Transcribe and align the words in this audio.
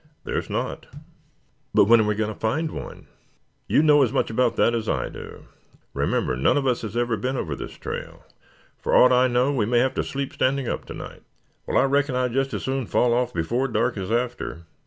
"There 0.23 0.39
is 0.39 0.49
not." 0.49 0.87
"But 1.75 1.85
when 1.85 2.01
are 2.01 2.07
we 2.07 2.15
going 2.15 2.33
to 2.33 2.39
find 2.39 2.71
one?" 2.71 3.05
"You 3.67 3.83
know 3.83 4.01
as 4.01 4.11
much 4.11 4.31
about 4.31 4.55
that 4.55 4.73
as 4.73 4.89
I 4.89 5.09
do. 5.09 5.45
Remember 5.93 6.35
none 6.35 6.57
of 6.57 6.65
us 6.65 6.83
ever 6.95 7.13
has 7.13 7.21
been 7.21 7.37
over 7.37 7.55
this 7.55 7.77
trail. 7.77 8.23
For 8.79 8.95
aught 8.95 9.11
I 9.11 9.27
know 9.27 9.53
we 9.53 9.67
may 9.67 9.77
have 9.77 9.93
to 9.93 10.03
sleep 10.03 10.33
standing 10.33 10.67
up 10.67 10.85
to 10.85 10.95
night." 10.95 11.21
"Well, 11.67 11.77
I 11.77 11.83
reckon 11.83 12.15
I'd 12.15 12.33
just 12.33 12.51
as 12.55 12.63
soon 12.63 12.87
fall 12.87 13.13
off 13.13 13.31
before 13.31 13.67
dark 13.67 13.95
as 13.95 14.11
after. 14.11 14.63